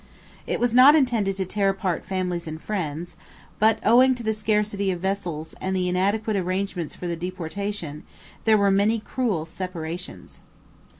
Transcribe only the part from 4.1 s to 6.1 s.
to the scarcity of vessels and the